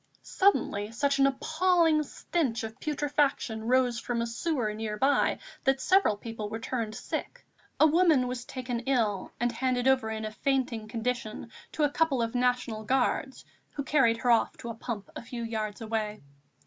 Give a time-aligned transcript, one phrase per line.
[0.23, 6.17] Suddenly such an appalling stench of putrefaction rose from a sewer near by that several
[6.17, 7.45] people were turned sick;
[7.79, 12.19] a woman was taken ill and handed over in a fainting condition to a couple
[12.23, 16.23] of National Guards, who carried her off to a pump a few yards away.